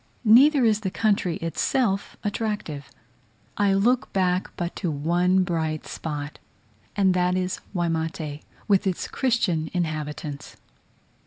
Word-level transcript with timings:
Neither 0.25 0.65
is 0.65 0.79
the 0.79 0.89
country 0.89 1.35
itself 1.43 2.17
attractive. 2.23 2.89
I 3.55 3.75
look 3.75 4.11
back 4.13 4.49
but 4.57 4.75
to 4.77 4.89
one 4.89 5.43
bright 5.43 5.85
spot, 5.85 6.39
and 6.95 7.13
that 7.13 7.35
is 7.35 7.59
Waimate, 7.75 8.41
with 8.67 8.87
its 8.87 9.07
Christian 9.07 9.69
inhabitants. 9.75 10.57